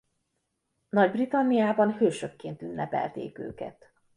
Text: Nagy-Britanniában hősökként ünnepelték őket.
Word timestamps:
Nagy-Britanniában 0.89 1.97
hősökként 1.97 2.61
ünnepelték 2.61 3.37
őket. 3.39 3.91